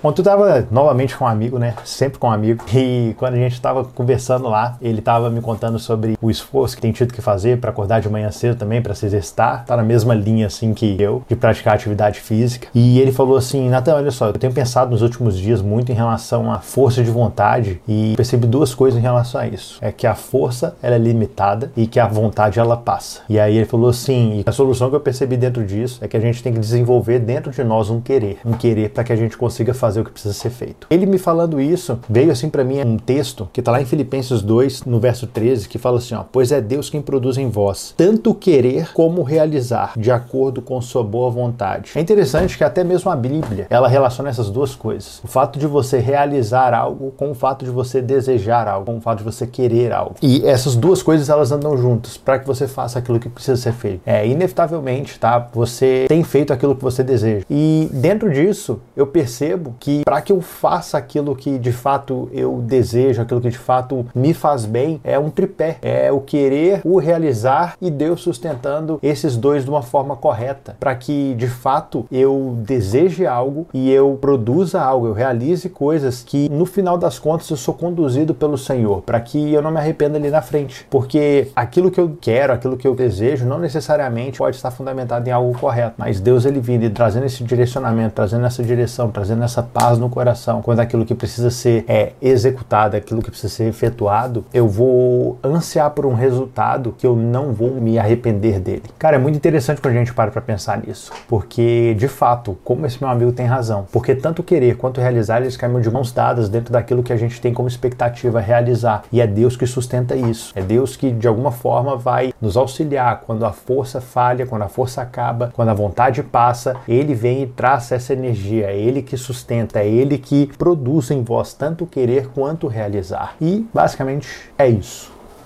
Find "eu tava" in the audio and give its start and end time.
0.20-0.64